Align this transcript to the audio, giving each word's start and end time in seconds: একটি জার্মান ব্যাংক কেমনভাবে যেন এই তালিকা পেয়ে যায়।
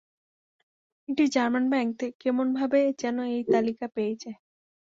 একটি 1.09 1.23
জার্মান 1.27 1.65
ব্যাংক 1.71 1.91
কেমনভাবে 2.21 2.79
যেন 3.01 3.17
এই 3.31 3.41
তালিকা 3.47 3.85
পেয়ে 3.95 4.13
যায়। 4.15 4.37